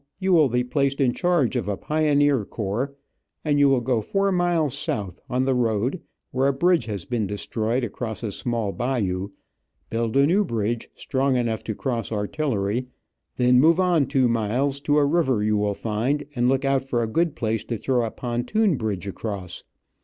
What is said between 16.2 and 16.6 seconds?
and